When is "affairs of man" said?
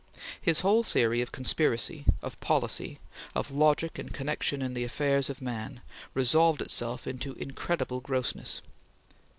4.83-5.81